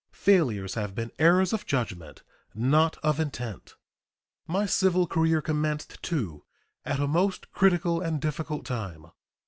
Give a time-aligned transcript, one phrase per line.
[0.17, 2.23] Failures have been errors of judgment,
[2.55, 3.75] not of intent.
[4.47, 6.43] My civil career commenced, too,
[6.83, 9.05] at a most critical and difficult time.